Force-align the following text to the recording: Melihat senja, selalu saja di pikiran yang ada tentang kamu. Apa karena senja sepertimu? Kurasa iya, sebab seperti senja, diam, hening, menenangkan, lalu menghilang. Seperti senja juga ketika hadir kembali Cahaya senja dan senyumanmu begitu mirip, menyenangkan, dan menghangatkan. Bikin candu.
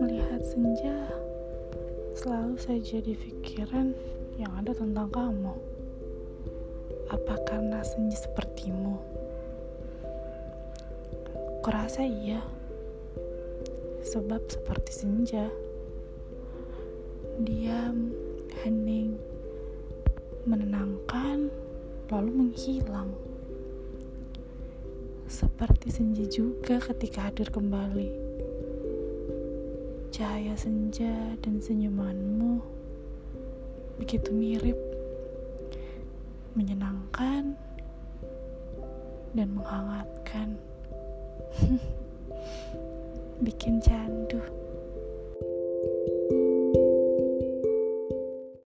Melihat 0.00 0.40
senja, 0.40 0.96
selalu 2.16 2.56
saja 2.56 3.04
di 3.04 3.12
pikiran 3.12 3.92
yang 4.40 4.48
ada 4.56 4.72
tentang 4.72 5.12
kamu. 5.12 5.52
Apa 7.12 7.36
karena 7.44 7.84
senja 7.84 8.16
sepertimu? 8.16 8.96
Kurasa 11.60 12.00
iya, 12.00 12.40
sebab 14.00 14.40
seperti 14.48 15.04
senja, 15.04 15.52
diam, 17.44 18.08
hening, 18.64 19.20
menenangkan, 20.48 21.52
lalu 22.08 22.30
menghilang. 22.32 23.12
Seperti 25.32 25.88
senja 25.88 26.28
juga 26.28 26.76
ketika 26.76 27.32
hadir 27.32 27.48
kembali 27.48 28.12
Cahaya 30.12 30.52
senja 30.60 31.32
dan 31.40 31.56
senyumanmu 31.56 32.60
begitu 33.96 34.28
mirip, 34.28 34.76
menyenangkan, 36.52 37.56
dan 39.32 39.48
menghangatkan. 39.56 40.60
Bikin 43.46 43.80
candu. 43.80 44.42